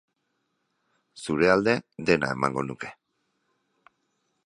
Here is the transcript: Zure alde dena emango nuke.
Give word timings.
Zure 1.25 1.51
alde 1.57 1.77
dena 2.09 2.33
emango 2.39 2.65
nuke. 2.73 2.93